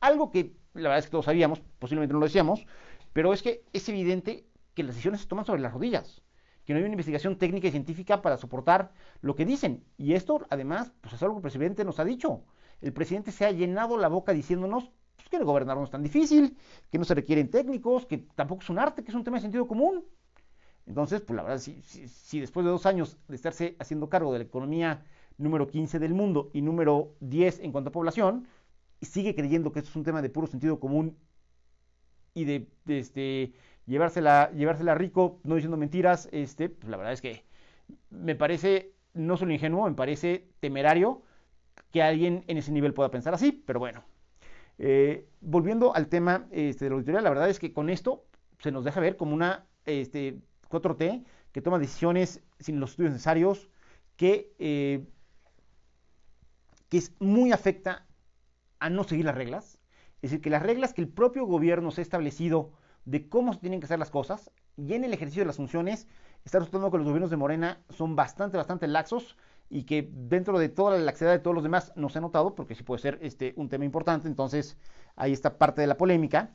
Algo 0.00 0.30
que 0.30 0.56
la 0.74 0.82
verdad 0.82 0.98
es 0.98 1.04
que 1.06 1.12
todos 1.12 1.24
sabíamos, 1.24 1.60
posiblemente 1.78 2.12
no 2.12 2.20
lo 2.20 2.26
decíamos, 2.26 2.66
pero 3.12 3.32
es 3.32 3.42
que 3.42 3.64
es 3.72 3.88
evidente 3.88 4.46
que 4.74 4.82
las 4.82 4.94
decisiones 4.94 5.22
se 5.22 5.26
toman 5.26 5.44
sobre 5.44 5.60
las 5.60 5.72
rodillas, 5.72 6.22
que 6.64 6.72
no 6.72 6.78
hay 6.78 6.84
una 6.84 6.92
investigación 6.92 7.36
técnica 7.36 7.68
y 7.68 7.72
científica 7.72 8.22
para 8.22 8.36
soportar 8.36 8.92
lo 9.20 9.34
que 9.34 9.44
dicen. 9.44 9.84
Y 9.96 10.14
esto, 10.14 10.46
además, 10.50 10.92
pues 11.00 11.14
es 11.14 11.22
algo 11.22 11.36
que 11.36 11.38
el 11.38 11.42
presidente 11.42 11.84
nos 11.84 11.98
ha 11.98 12.04
dicho. 12.04 12.44
El 12.80 12.92
presidente 12.92 13.32
se 13.32 13.44
ha 13.44 13.50
llenado 13.50 13.96
la 13.98 14.08
boca 14.08 14.32
diciéndonos 14.32 14.90
que 15.28 15.36
el 15.36 15.44
gobernar 15.44 15.76
no 15.76 15.84
es 15.84 15.90
tan 15.90 16.02
difícil, 16.02 16.56
que 16.90 16.98
no 16.98 17.04
se 17.04 17.14
requieren 17.14 17.50
técnicos, 17.50 18.06
que 18.06 18.18
tampoco 18.18 18.62
es 18.62 18.70
un 18.70 18.78
arte, 18.78 19.04
que 19.04 19.10
es 19.10 19.14
un 19.14 19.22
tema 19.22 19.36
de 19.36 19.42
sentido 19.42 19.66
común. 19.66 20.04
Entonces, 20.90 21.20
pues 21.20 21.36
la 21.36 21.44
verdad, 21.44 21.58
si, 21.60 22.40
después 22.40 22.66
de 22.66 22.72
dos 22.72 22.84
años 22.84 23.16
de 23.28 23.36
estarse 23.36 23.76
haciendo 23.78 24.08
cargo 24.08 24.32
de 24.32 24.40
la 24.40 24.44
economía 24.44 25.04
número 25.38 25.68
15 25.68 26.00
del 26.00 26.14
mundo 26.14 26.50
y 26.52 26.62
número 26.62 27.14
10 27.20 27.60
en 27.60 27.70
cuanto 27.70 27.90
a 27.90 27.92
población, 27.92 28.48
sigue 29.00 29.36
creyendo 29.36 29.70
que 29.70 29.78
esto 29.78 29.90
es 29.90 29.94
un 29.94 30.02
tema 30.02 30.20
de 30.20 30.30
puro 30.30 30.48
sentido 30.48 30.80
común 30.80 31.16
y 32.34 32.44
de, 32.44 32.66
este, 32.88 33.52
llevársela, 33.86 34.50
llevársela 34.50 34.96
rico, 34.96 35.38
no 35.44 35.54
diciendo 35.54 35.76
mentiras, 35.76 36.28
este, 36.32 36.68
pues 36.68 36.90
la 36.90 36.96
verdad 36.96 37.12
es 37.12 37.20
que 37.20 37.44
me 38.10 38.34
parece 38.34 38.92
no 39.14 39.36
solo 39.36 39.52
ingenuo, 39.52 39.88
me 39.88 39.94
parece 39.94 40.48
temerario 40.58 41.22
que 41.92 42.02
alguien 42.02 42.42
en 42.48 42.58
ese 42.58 42.72
nivel 42.72 42.94
pueda 42.94 43.12
pensar 43.12 43.32
así, 43.32 43.52
pero 43.52 43.78
bueno, 43.78 44.02
eh, 44.78 45.28
volviendo 45.40 45.94
al 45.94 46.08
tema 46.08 46.48
este, 46.50 46.86
de 46.86 46.90
la 46.90 46.94
auditoría, 46.96 47.20
la 47.20 47.30
verdad 47.30 47.48
es 47.48 47.60
que 47.60 47.72
con 47.72 47.90
esto 47.90 48.24
se 48.58 48.72
nos 48.72 48.84
deja 48.84 48.98
ver 48.98 49.16
como 49.16 49.34
una 49.34 49.66
este, 49.86 50.40
4T 50.70 51.24
que 51.52 51.62
toma 51.62 51.78
decisiones 51.78 52.42
sin 52.58 52.80
los 52.80 52.90
estudios 52.90 53.12
necesarios, 53.12 53.68
que, 54.16 54.54
eh, 54.58 55.06
que 56.88 56.98
es 56.98 57.12
muy 57.18 57.52
afecta 57.52 58.06
a 58.78 58.88
no 58.88 59.04
seguir 59.04 59.24
las 59.24 59.34
reglas. 59.34 59.78
Es 60.22 60.30
decir, 60.30 60.40
que 60.40 60.50
las 60.50 60.62
reglas 60.62 60.92
que 60.92 61.00
el 61.00 61.08
propio 61.08 61.46
gobierno 61.46 61.90
se 61.90 62.00
ha 62.00 62.02
establecido 62.02 62.72
de 63.04 63.28
cómo 63.28 63.52
se 63.52 63.60
tienen 63.60 63.80
que 63.80 63.86
hacer 63.86 63.98
las 63.98 64.10
cosas 64.10 64.50
y 64.76 64.94
en 64.94 65.04
el 65.04 65.12
ejercicio 65.12 65.42
de 65.42 65.46
las 65.46 65.56
funciones, 65.56 66.06
está 66.44 66.58
resultando 66.58 66.90
que 66.90 66.98
los 66.98 67.06
gobiernos 67.06 67.30
de 67.30 67.36
Morena 67.36 67.82
son 67.88 68.16
bastante, 68.16 68.56
bastante 68.56 68.86
laxos 68.86 69.36
y 69.68 69.84
que 69.84 70.08
dentro 70.12 70.58
de 70.58 70.68
toda 70.68 70.98
la 70.98 71.04
laxidad 71.04 71.30
de 71.30 71.38
todos 71.38 71.54
los 71.54 71.62
demás 71.62 71.92
no 71.96 72.08
se 72.08 72.18
ha 72.18 72.20
notado, 72.20 72.54
porque 72.54 72.74
sí 72.74 72.82
puede 72.82 73.00
ser 73.00 73.18
este, 73.22 73.54
un 73.56 73.68
tema 73.68 73.84
importante, 73.84 74.28
entonces 74.28 74.76
ahí 75.16 75.32
está 75.32 75.58
parte 75.58 75.80
de 75.80 75.86
la 75.86 75.96
polémica. 75.96 76.52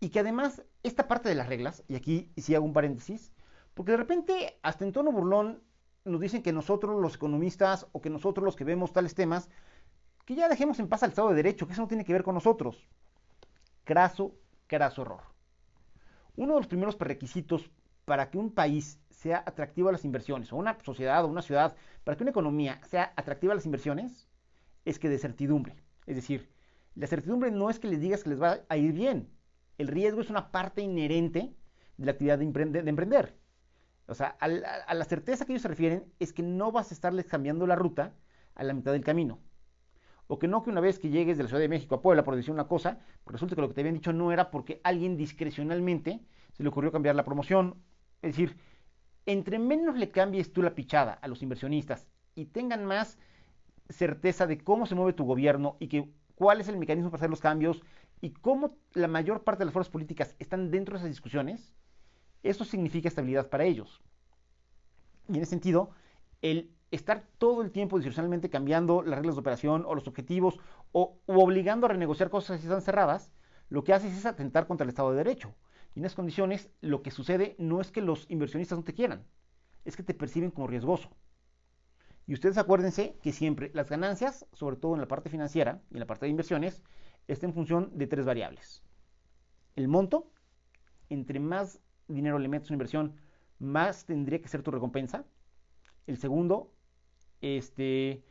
Y 0.00 0.10
que 0.10 0.20
además 0.20 0.62
esta 0.82 1.08
parte 1.08 1.28
de 1.28 1.34
las 1.34 1.48
reglas, 1.48 1.82
y 1.88 1.96
aquí 1.96 2.30
sí 2.36 2.54
hago 2.54 2.64
un 2.64 2.72
paréntesis, 2.72 3.32
porque 3.74 3.92
de 3.92 3.98
repente 3.98 4.58
hasta 4.62 4.84
en 4.84 4.92
tono 4.92 5.12
burlón 5.12 5.62
nos 6.04 6.20
dicen 6.20 6.42
que 6.42 6.52
nosotros 6.52 7.00
los 7.00 7.16
economistas 7.16 7.86
o 7.92 8.00
que 8.00 8.10
nosotros 8.10 8.44
los 8.44 8.56
que 8.56 8.64
vemos 8.64 8.92
tales 8.92 9.14
temas, 9.14 9.48
que 10.24 10.34
ya 10.34 10.48
dejemos 10.48 10.78
en 10.78 10.88
paz 10.88 11.02
al 11.02 11.10
Estado 11.10 11.30
de 11.30 11.36
Derecho, 11.36 11.66
que 11.66 11.72
eso 11.72 11.82
no 11.82 11.88
tiene 11.88 12.04
que 12.04 12.12
ver 12.12 12.22
con 12.22 12.34
nosotros. 12.34 12.88
Craso, 13.84 14.34
craso 14.66 15.02
error. 15.02 15.22
Uno 16.36 16.54
de 16.54 16.60
los 16.60 16.66
primeros 16.66 16.96
prerequisitos 16.96 17.70
para 18.04 18.30
que 18.30 18.38
un 18.38 18.50
país 18.50 18.98
sea 19.10 19.42
atractivo 19.46 19.88
a 19.88 19.92
las 19.92 20.04
inversiones, 20.04 20.52
o 20.52 20.56
una 20.56 20.78
sociedad 20.82 21.24
o 21.24 21.28
una 21.28 21.42
ciudad, 21.42 21.76
para 22.04 22.16
que 22.16 22.24
una 22.24 22.30
economía 22.30 22.80
sea 22.86 23.12
atractiva 23.16 23.52
a 23.52 23.56
las 23.56 23.66
inversiones, 23.66 24.28
es 24.84 24.98
que 24.98 25.08
de 25.08 25.18
certidumbre. 25.18 25.74
Es 26.06 26.16
decir, 26.16 26.50
la 26.94 27.06
certidumbre 27.06 27.50
no 27.50 27.70
es 27.70 27.78
que 27.78 27.88
les 27.88 28.00
digas 28.00 28.22
que 28.22 28.30
les 28.30 28.42
va 28.42 28.60
a 28.68 28.76
ir 28.76 28.92
bien. 28.92 29.30
El 29.78 29.88
riesgo 29.88 30.20
es 30.20 30.30
una 30.30 30.52
parte 30.52 30.82
inherente 30.82 31.54
de 31.96 32.04
la 32.04 32.12
actividad 32.12 32.38
de, 32.38 32.44
emprender. 32.44 33.34
O 34.06 34.14
sea, 34.14 34.36
a 34.38 34.48
la, 34.48 35.04
certeza 35.04 35.44
que 35.44 35.52
ellos 35.52 35.62
se 35.62 35.68
refieren 35.68 36.12
es 36.18 36.32
que 36.32 36.42
no 36.42 36.72
vas 36.72 36.90
a 36.90 36.94
estarles 36.94 37.26
cambiando 37.26 37.66
la 37.66 37.74
ruta 37.74 38.14
a 38.54 38.62
la 38.62 38.74
mitad 38.74 38.92
del 38.92 39.04
camino. 39.04 39.40
O 40.26 40.38
que 40.38 40.48
no 40.48 40.62
que 40.62 40.70
una 40.70 40.80
vez 40.80 40.98
que 40.98 41.10
llegues 41.10 41.36
de 41.36 41.44
la 41.44 41.48
Ciudad 41.48 41.62
de 41.62 41.68
México 41.68 41.94
a 41.94 42.02
Puebla 42.02 42.24
por 42.24 42.36
decir 42.36 42.52
una 42.52 42.68
cosa, 42.68 43.00
resulta 43.26 43.54
que 43.54 43.62
lo 43.62 43.68
que 43.68 43.74
te 43.74 43.80
habían 43.80 43.94
dicho 43.94 44.12
no 44.12 44.32
era 44.32 44.50
porque 44.50 44.80
alguien 44.84 45.16
discrecionalmente 45.16 46.20
se 46.52 46.62
le 46.62 46.68
ocurrió 46.68 46.92
cambiar 46.92 47.14
la 47.14 47.24
promoción. 47.24 47.76
Es 48.22 48.32
decir, 48.32 48.56
entre 49.26 49.58
menos 49.58 49.96
le 49.96 50.10
cambies 50.10 50.52
tú 50.52 50.62
la 50.62 50.74
pichada 50.74 51.14
a 51.14 51.28
los 51.28 51.42
inversionistas 51.42 52.06
y 52.34 52.46
tengan 52.46 52.84
más 52.84 53.18
certeza 53.88 54.46
de 54.46 54.58
cómo 54.58 54.86
se 54.86 54.94
mueve 54.94 55.12
tu 55.12 55.24
gobierno 55.24 55.76
y 55.78 55.88
que 55.88 56.10
cuál 56.34 56.60
es 56.60 56.68
el 56.68 56.76
mecanismo 56.76 57.10
para 57.10 57.20
hacer 57.20 57.30
los 57.30 57.40
cambios 57.40 57.82
y 58.20 58.30
cómo 58.30 58.76
la 58.92 59.08
mayor 59.08 59.44
parte 59.44 59.60
de 59.60 59.66
las 59.66 59.72
fuerzas 59.72 59.92
políticas 59.92 60.34
están 60.38 60.70
dentro 60.70 60.94
de 60.94 60.98
esas 60.98 61.10
discusiones, 61.10 61.74
eso 62.44 62.64
significa 62.64 63.08
estabilidad 63.08 63.48
para 63.48 63.64
ellos. 63.64 64.02
Y 65.28 65.36
en 65.36 65.42
ese 65.42 65.50
sentido, 65.50 65.90
el 66.42 66.70
estar 66.90 67.26
todo 67.38 67.62
el 67.62 67.72
tiempo 67.72 67.96
discrecionalmente 67.96 68.50
cambiando 68.50 69.02
las 69.02 69.16
reglas 69.16 69.34
de 69.34 69.40
operación 69.40 69.84
o 69.86 69.94
los 69.94 70.06
objetivos 70.06 70.60
o 70.92 71.18
obligando 71.26 71.86
a 71.86 71.88
renegociar 71.88 72.30
cosas 72.30 72.60
que 72.60 72.66
están 72.66 72.82
cerradas, 72.82 73.32
lo 73.68 73.82
que 73.82 73.92
hace 73.92 74.08
es 74.08 74.26
atentar 74.26 74.66
contra 74.66 74.84
el 74.84 74.90
Estado 74.90 75.10
de 75.10 75.16
Derecho. 75.16 75.54
Y 75.94 76.00
en 76.00 76.04
esas 76.04 76.16
condiciones, 76.16 76.70
lo 76.80 77.02
que 77.02 77.10
sucede 77.10 77.56
no 77.58 77.80
es 77.80 77.90
que 77.90 78.00
los 78.00 78.30
inversionistas 78.30 78.78
no 78.78 78.84
te 78.84 78.94
quieran, 78.94 79.26
es 79.84 79.96
que 79.96 80.02
te 80.02 80.14
perciben 80.14 80.50
como 80.50 80.66
riesgoso. 80.66 81.10
Y 82.26 82.34
ustedes 82.34 82.58
acuérdense 82.58 83.18
que 83.22 83.32
siempre 83.32 83.70
las 83.74 83.88
ganancias, 83.88 84.46
sobre 84.52 84.76
todo 84.76 84.94
en 84.94 85.00
la 85.00 85.08
parte 85.08 85.28
financiera 85.28 85.82
y 85.90 85.94
en 85.94 86.00
la 86.00 86.06
parte 86.06 86.26
de 86.26 86.30
inversiones, 86.30 86.82
están 87.28 87.50
en 87.50 87.54
función 87.54 87.90
de 87.98 88.06
tres 88.06 88.24
variables. 88.24 88.82
El 89.76 89.88
monto, 89.88 90.30
entre 91.10 91.38
más 91.38 91.80
dinero 92.08 92.38
le 92.38 92.48
metes 92.48 92.70
una 92.70 92.76
inversión, 92.76 93.14
más 93.58 94.04
tendría 94.04 94.40
que 94.40 94.48
ser 94.48 94.62
tu 94.62 94.70
recompensa. 94.70 95.24
El 96.06 96.18
segundo, 96.18 96.70
este, 97.40 98.22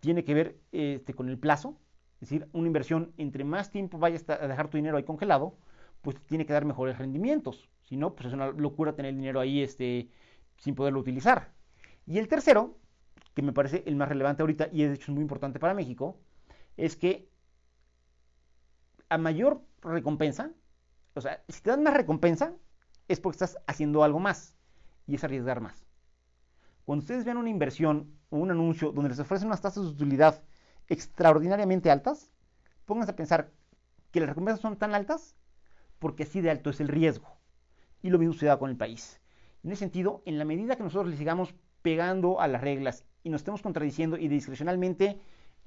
tiene 0.00 0.24
que 0.24 0.34
ver 0.34 0.60
este, 0.72 1.14
con 1.14 1.28
el 1.28 1.38
plazo, 1.38 1.78
es 2.20 2.30
decir, 2.30 2.48
una 2.52 2.66
inversión, 2.66 3.12
entre 3.18 3.44
más 3.44 3.70
tiempo 3.70 3.98
vayas 3.98 4.28
a 4.28 4.46
dejar 4.46 4.68
tu 4.68 4.76
dinero 4.76 4.96
ahí 4.96 5.04
congelado, 5.04 5.56
pues 6.02 6.16
tiene 6.26 6.46
que 6.46 6.52
dar 6.52 6.64
mejores 6.64 6.98
rendimientos. 6.98 7.68
Si 7.82 7.96
no, 7.96 8.14
pues 8.14 8.28
es 8.28 8.34
una 8.34 8.48
locura 8.48 8.94
tener 8.94 9.10
el 9.10 9.16
dinero 9.16 9.40
ahí 9.40 9.62
este, 9.62 10.08
sin 10.58 10.74
poderlo 10.74 11.00
utilizar. 11.00 11.52
Y 12.06 12.18
el 12.18 12.28
tercero, 12.28 12.78
que 13.34 13.42
me 13.42 13.52
parece 13.52 13.82
el 13.86 13.96
más 13.96 14.08
relevante 14.08 14.42
ahorita 14.42 14.68
y 14.72 14.84
de 14.84 14.94
hecho 14.94 15.10
es 15.10 15.14
muy 15.14 15.22
importante 15.22 15.58
para 15.58 15.74
México, 15.74 16.18
es 16.76 16.96
que 16.96 17.28
a 19.08 19.18
mayor 19.18 19.62
recompensa, 19.82 20.50
o 21.14 21.20
sea, 21.20 21.42
si 21.48 21.62
te 21.62 21.70
dan 21.70 21.82
más 21.82 21.94
recompensa, 21.94 22.54
es 23.08 23.20
porque 23.20 23.36
estás 23.36 23.58
haciendo 23.66 24.04
algo 24.04 24.20
más 24.20 24.56
y 25.06 25.14
es 25.14 25.24
arriesgar 25.24 25.60
más. 25.60 25.86
Cuando 26.84 27.02
ustedes 27.02 27.24
vean 27.24 27.38
una 27.38 27.50
inversión 27.50 28.18
o 28.30 28.38
un 28.38 28.50
anuncio 28.50 28.92
donde 28.92 29.10
les 29.10 29.18
ofrecen 29.18 29.48
unas 29.48 29.60
tasas 29.60 29.84
de 29.84 29.90
utilidad 29.90 30.42
extraordinariamente 30.88 31.90
altas, 31.90 32.30
pónganse 32.84 33.12
a 33.12 33.16
pensar 33.16 33.50
que 34.10 34.20
las 34.20 34.28
recompensas 34.28 34.60
son 34.60 34.76
tan 34.76 34.94
altas 34.94 35.34
porque 35.98 36.24
así 36.24 36.40
de 36.40 36.50
alto 36.50 36.70
es 36.70 36.80
el 36.80 36.88
riesgo. 36.88 37.38
Y 38.02 38.10
lo 38.10 38.18
mismo 38.18 38.34
sucede 38.34 38.58
con 38.58 38.70
el 38.70 38.76
país. 38.76 39.20
En 39.62 39.70
ese 39.70 39.80
sentido, 39.80 40.22
en 40.26 40.38
la 40.38 40.44
medida 40.44 40.76
que 40.76 40.82
nosotros 40.82 41.10
le 41.10 41.16
sigamos 41.16 41.54
pegando 41.80 42.40
a 42.40 42.48
las 42.48 42.60
reglas 42.60 43.04
y 43.22 43.30
nos 43.30 43.40
estemos 43.40 43.62
contradiciendo 43.62 44.18
y 44.18 44.28
discrecionalmente 44.28 45.18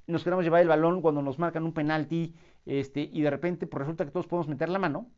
nos 0.05 0.23
queramos 0.23 0.45
llevar 0.45 0.61
el 0.61 0.67
balón 0.67 1.01
cuando 1.01 1.21
nos 1.21 1.37
marcan 1.37 1.63
un 1.63 1.73
penalti 1.73 2.33
este, 2.65 3.09
y 3.11 3.21
de 3.21 3.29
repente 3.29 3.67
pues 3.67 3.79
resulta 3.81 4.05
que 4.05 4.11
todos 4.11 4.27
podemos 4.27 4.47
meter 4.47 4.69
la 4.69 4.79
mano, 4.79 5.09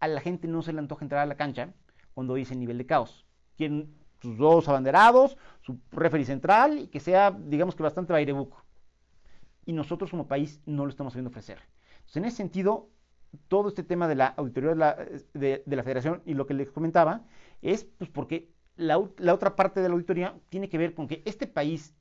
a 0.00 0.08
la 0.08 0.20
gente 0.20 0.48
no 0.48 0.62
se 0.62 0.72
le 0.72 0.78
antoja 0.78 1.04
entrar 1.04 1.22
a 1.22 1.26
la 1.26 1.36
cancha 1.36 1.74
cuando 2.14 2.34
dice 2.34 2.56
nivel 2.56 2.78
de 2.78 2.86
caos. 2.86 3.26
Quieren 3.56 3.94
sus 4.20 4.36
dos 4.36 4.68
abanderados, 4.68 5.36
su 5.60 5.78
referee 5.92 6.24
central 6.24 6.78
y 6.78 6.88
que 6.88 7.00
sea, 7.00 7.30
digamos 7.30 7.74
que 7.74 7.82
bastante 7.82 8.12
bairebuco. 8.12 8.64
Y 9.64 9.72
nosotros 9.72 10.10
como 10.10 10.26
país 10.26 10.60
no 10.66 10.84
lo 10.84 10.90
estamos 10.90 11.12
sabiendo 11.12 11.30
ofrecer. 11.30 11.58
Entonces, 11.98 12.16
en 12.16 12.24
ese 12.24 12.36
sentido, 12.38 12.90
todo 13.48 13.68
este 13.68 13.82
tema 13.82 14.08
de 14.08 14.14
la 14.14 14.26
auditoría 14.26 14.70
de 15.34 15.62
la, 15.66 15.82
federación 15.82 16.22
y 16.24 16.34
lo 16.34 16.46
que 16.46 16.54
les 16.54 16.70
comentaba 16.70 17.24
es 17.62 17.84
pues 17.84 18.10
porque 18.10 18.50
la, 18.76 18.98
otra 18.98 19.56
parte 19.56 19.80
de 19.80 19.88
la 19.88 19.94
auditoría 19.94 20.34
tiene 20.48 20.68
que 20.68 20.78
ver 20.78 20.94
con 20.94 21.08
que 21.08 21.22
este 21.26 21.46
país 21.46 21.94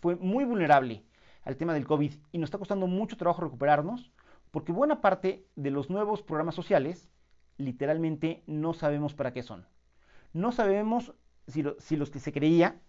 fue 0.00 0.16
muy 0.16 0.44
vulnerable 0.44 1.04
al 1.42 1.56
tema 1.56 1.74
del 1.74 1.86
COVID 1.86 2.14
y 2.32 2.38
nos 2.38 2.48
está 2.48 2.58
costando 2.58 2.86
mucho 2.86 3.16
trabajo 3.16 3.42
recuperarnos 3.42 4.10
porque 4.50 4.72
buena 4.72 5.00
parte 5.00 5.46
de 5.56 5.70
los 5.70 5.90
nuevos 5.90 6.22
programas 6.22 6.54
sociales 6.54 7.10
literalmente 7.60 8.42
no 8.46 8.72
sabemos 8.74 9.14
para 9.14 9.32
qué 9.32 9.42
son. 9.42 9.66
No 10.32 10.52
sabemos 10.52 11.14
si, 11.46 11.64
si 11.78 11.96
los 11.96 12.10
que 12.10 12.20
se 12.20 12.32
creía 12.32 12.80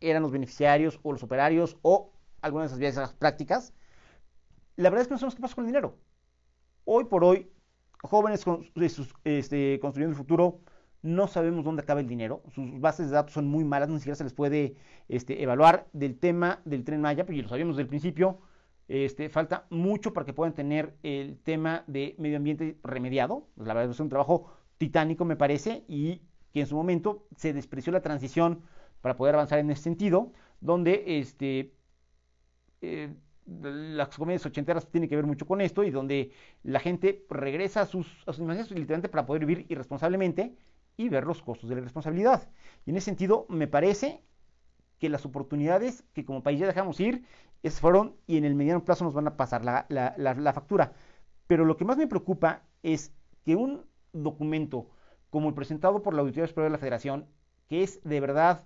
eran 0.00 0.22
los 0.22 0.32
beneficiarios 0.32 1.00
o 1.02 1.12
los 1.12 1.22
operarios 1.22 1.76
o 1.82 2.12
algunas 2.42 2.76
de 2.76 2.86
esas 2.86 2.98
vías 2.98 3.14
prácticas. 3.14 3.72
La 4.76 4.90
verdad 4.90 5.02
es 5.02 5.08
que 5.08 5.14
no 5.14 5.18
sabemos 5.18 5.34
qué 5.34 5.42
pasa 5.42 5.54
con 5.54 5.64
el 5.64 5.68
dinero. 5.68 5.98
Hoy 6.84 7.04
por 7.04 7.24
hoy, 7.24 7.50
jóvenes 8.02 8.44
este, 9.24 9.78
construyendo 9.80 10.12
el 10.12 10.18
futuro, 10.18 10.60
no 11.02 11.28
sabemos 11.28 11.64
dónde 11.64 11.82
acaba 11.82 12.00
el 12.00 12.08
dinero. 12.08 12.42
Sus 12.54 12.80
bases 12.80 13.08
de 13.08 13.14
datos 13.14 13.34
son 13.34 13.46
muy 13.46 13.64
malas, 13.64 13.88
ni 13.88 13.98
siquiera 13.98 14.16
se 14.16 14.24
les 14.24 14.32
puede 14.32 14.74
este, 15.08 15.42
evaluar. 15.42 15.86
Del 15.92 16.18
tema 16.18 16.60
del 16.64 16.84
tren 16.84 17.00
Maya, 17.00 17.24
pues 17.24 17.36
ya 17.36 17.42
lo 17.42 17.48
sabíamos 17.48 17.76
desde 17.76 17.82
el 17.82 17.88
principio, 17.88 18.40
este, 18.88 19.28
falta 19.28 19.66
mucho 19.70 20.12
para 20.12 20.26
que 20.26 20.32
puedan 20.32 20.54
tener 20.54 20.94
el 21.02 21.38
tema 21.38 21.84
de 21.86 22.14
medio 22.18 22.36
ambiente 22.36 22.78
remediado. 22.82 23.48
La 23.56 23.74
verdad 23.74 23.90
es 23.90 24.00
un 24.00 24.08
trabajo 24.08 24.52
titánico, 24.78 25.24
me 25.24 25.36
parece, 25.36 25.84
y 25.88 26.22
que 26.52 26.60
en 26.60 26.66
su 26.66 26.76
momento 26.76 27.26
se 27.36 27.52
despreció 27.52 27.92
la 27.92 28.02
transición 28.02 28.62
para 29.00 29.16
poder 29.16 29.34
avanzar 29.34 29.58
en 29.58 29.70
ese 29.70 29.82
sentido, 29.82 30.32
donde 30.60 31.18
este, 31.18 31.74
eh, 32.80 33.12
las 33.46 34.08
comedias 34.16 34.46
ochenteras 34.46 34.90
tienen 34.90 35.08
que 35.08 35.16
ver 35.16 35.26
mucho 35.26 35.46
con 35.46 35.60
esto 35.60 35.84
y 35.84 35.90
donde 35.90 36.32
la 36.62 36.80
gente 36.80 37.24
regresa 37.28 37.82
a 37.82 37.86
sus, 37.86 38.06
a 38.26 38.32
literalmente 38.32 39.08
para 39.08 39.26
poder 39.26 39.44
vivir 39.44 39.66
irresponsablemente 39.68 40.54
y 40.96 41.08
ver 41.08 41.24
los 41.24 41.42
costos 41.42 41.68
de 41.68 41.74
la 41.74 41.80
irresponsabilidad. 41.80 42.48
Y 42.86 42.90
en 42.90 42.96
ese 42.96 43.06
sentido, 43.06 43.46
me 43.48 43.66
parece 43.66 44.22
que 44.98 45.08
las 45.08 45.26
oportunidades 45.26 46.04
que 46.14 46.24
como 46.24 46.42
país 46.42 46.60
ya 46.60 46.66
dejamos 46.66 47.00
ir 47.00 47.24
es, 47.64 47.80
fueron 47.80 48.16
y 48.26 48.36
en 48.36 48.44
el 48.44 48.54
mediano 48.54 48.84
plazo 48.84 49.04
nos 49.04 49.14
van 49.14 49.26
a 49.26 49.36
pasar 49.36 49.64
la, 49.64 49.86
la 49.88 50.52
factura. 50.52 50.92
Pero 51.46 51.64
lo 51.64 51.76
que 51.76 51.84
más 51.84 51.96
me 51.96 52.06
preocupa 52.06 52.62
es 52.82 53.12
que 53.44 53.56
un 53.56 53.84
documento 54.12 54.90
como 55.30 55.48
el 55.48 55.54
presentado 55.54 56.02
por 56.02 56.14
la 56.14 56.20
Auditoría 56.20 56.46
Superior 56.46 56.70
de 56.70 56.76
la 56.76 56.80
Federación, 56.80 57.26
que 57.68 57.82
es 57.82 58.00
de 58.04 58.20
verdad 58.20 58.64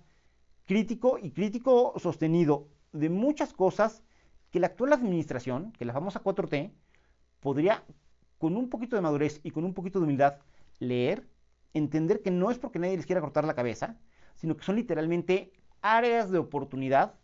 crítico 0.65 1.17
y 1.17 1.31
crítico 1.31 1.93
sostenido 1.97 2.67
de 2.91 3.09
muchas 3.09 3.53
cosas 3.53 4.03
que 4.51 4.59
la 4.59 4.67
actual 4.67 4.93
administración, 4.93 5.71
que 5.73 5.85
la 5.85 5.93
famosa 5.93 6.21
4T, 6.21 6.71
podría, 7.39 7.83
con 8.37 8.55
un 8.55 8.69
poquito 8.69 8.95
de 8.95 9.01
madurez 9.01 9.39
y 9.43 9.51
con 9.51 9.65
un 9.65 9.73
poquito 9.73 9.99
de 9.99 10.05
humildad, 10.05 10.37
leer, 10.79 11.27
entender 11.73 12.21
que 12.21 12.31
no 12.31 12.51
es 12.51 12.59
porque 12.59 12.79
nadie 12.79 12.97
les 12.97 13.05
quiera 13.05 13.21
cortar 13.21 13.45
la 13.45 13.55
cabeza, 13.55 13.97
sino 14.35 14.55
que 14.55 14.63
son 14.63 14.75
literalmente 14.75 15.51
áreas 15.81 16.29
de 16.29 16.37
oportunidad 16.37 17.15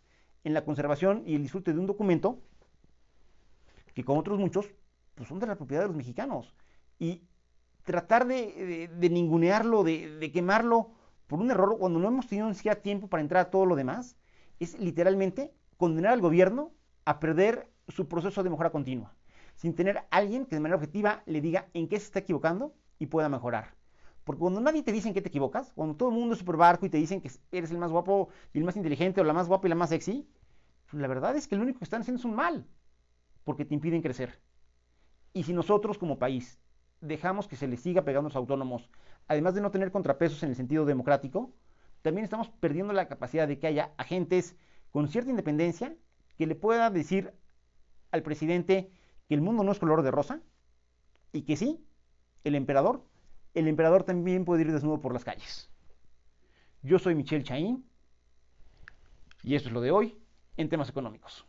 en 0.46 0.54
la 0.54 0.64
conservación 0.64 1.24
y 1.26 1.34
el 1.34 1.42
disfrute 1.42 1.72
de 1.72 1.80
un 1.80 1.86
documento 1.86 2.38
que, 3.94 4.04
como 4.04 4.20
otros 4.20 4.38
muchos, 4.38 4.72
pues 5.16 5.28
son 5.28 5.40
de 5.40 5.46
la 5.48 5.56
propiedad 5.56 5.82
de 5.82 5.88
los 5.88 5.96
mexicanos. 5.96 6.54
Y 7.00 7.24
tratar 7.82 8.28
de, 8.28 8.88
ningunearlo, 9.10 9.82
de, 9.82 10.18
de, 10.18 10.30
quemarlo 10.30 10.92
por 11.26 11.40
un 11.40 11.50
error 11.50 11.76
cuando 11.78 11.98
no 11.98 12.06
hemos 12.06 12.28
tenido 12.28 12.46
ni 12.46 12.54
siquiera 12.54 12.80
tiempo 12.80 13.08
para 13.08 13.22
entrar 13.22 13.46
a 13.46 13.50
todo 13.50 13.66
lo 13.66 13.74
demás, 13.74 14.16
es 14.60 14.78
literalmente 14.78 15.52
condenar 15.78 16.12
al 16.12 16.20
gobierno 16.20 16.70
a 17.04 17.18
perder 17.18 17.68
su 17.88 18.06
proceso 18.06 18.44
de 18.44 18.50
mejora 18.50 18.70
continua, 18.70 19.16
sin 19.56 19.74
tener 19.74 20.04
alguien 20.12 20.46
que 20.46 20.54
de 20.54 20.60
manera 20.60 20.76
objetiva 20.76 21.24
le 21.26 21.40
diga 21.40 21.66
en 21.74 21.88
qué 21.88 21.98
se 21.98 22.06
está 22.06 22.20
equivocando 22.20 22.72
y 23.00 23.06
pueda 23.06 23.28
mejorar. 23.28 23.74
Porque 24.22 24.40
cuando 24.40 24.60
nadie 24.60 24.84
te 24.84 24.92
dice 24.92 25.08
en 25.08 25.14
qué 25.14 25.22
te 25.22 25.28
equivocas, 25.28 25.72
cuando 25.72 25.96
todo 25.96 26.10
el 26.10 26.14
mundo 26.14 26.34
es 26.34 26.38
super 26.38 26.56
barco 26.56 26.86
y 26.86 26.90
te 26.90 26.98
dicen 26.98 27.20
que 27.20 27.30
eres 27.50 27.72
el 27.72 27.78
más 27.78 27.90
guapo 27.90 28.28
y 28.52 28.58
el 28.58 28.64
más 28.64 28.76
inteligente 28.76 29.20
o 29.20 29.24
la 29.24 29.32
más 29.32 29.48
guapa 29.48 29.66
y 29.66 29.70
la 29.70 29.76
más 29.76 29.90
sexy, 29.90 30.28
la 30.92 31.08
verdad 31.08 31.36
es 31.36 31.48
que 31.48 31.56
lo 31.56 31.62
único 31.62 31.78
que 31.78 31.84
están 31.84 32.02
haciendo 32.02 32.20
es 32.20 32.24
un 32.24 32.34
mal, 32.34 32.66
porque 33.44 33.64
te 33.64 33.74
impiden 33.74 34.02
crecer. 34.02 34.40
Y 35.32 35.42
si 35.44 35.52
nosotros 35.52 35.98
como 35.98 36.18
país 36.18 36.60
dejamos 37.00 37.48
que 37.48 37.56
se 37.56 37.68
les 37.68 37.80
siga 37.80 38.02
pegando 38.02 38.26
a 38.26 38.30
los 38.30 38.36
autónomos, 38.36 38.88
además 39.28 39.54
de 39.54 39.60
no 39.60 39.70
tener 39.70 39.90
contrapesos 39.90 40.42
en 40.42 40.50
el 40.50 40.56
sentido 40.56 40.84
democrático, 40.84 41.52
también 42.02 42.24
estamos 42.24 42.48
perdiendo 42.48 42.92
la 42.92 43.08
capacidad 43.08 43.48
de 43.48 43.58
que 43.58 43.66
haya 43.66 43.92
agentes 43.96 44.56
con 44.92 45.08
cierta 45.08 45.30
independencia 45.30 45.96
que 46.36 46.46
le 46.46 46.54
pueda 46.54 46.90
decir 46.90 47.34
al 48.12 48.22
presidente 48.22 48.90
que 49.28 49.34
el 49.34 49.42
mundo 49.42 49.64
no 49.64 49.72
es 49.72 49.78
color 49.78 50.02
de 50.02 50.10
rosa 50.10 50.40
y 51.32 51.42
que 51.42 51.56
sí, 51.56 51.84
el 52.44 52.54
emperador, 52.54 53.04
el 53.54 53.68
emperador 53.68 54.04
también 54.04 54.44
puede 54.44 54.62
ir 54.62 54.72
desnudo 54.72 55.00
por 55.00 55.12
las 55.12 55.24
calles. 55.24 55.68
Yo 56.82 56.98
soy 56.98 57.14
Michelle 57.14 57.44
Chaín 57.44 57.84
y 59.42 59.54
esto 59.54 59.68
es 59.68 59.74
lo 59.74 59.80
de 59.80 59.90
hoy 59.90 60.16
en 60.56 60.68
temas 60.68 60.88
económicos. 60.88 61.46